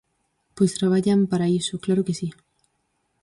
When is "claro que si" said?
1.83-2.27